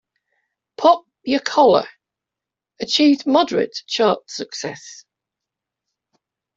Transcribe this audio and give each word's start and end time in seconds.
"Pop 0.77 1.05
Ya 1.23 1.37
Collar" 1.45 1.87
achieved 2.79 3.27
moderate 3.27 3.83
chart 3.85 4.27
success. 4.31 5.05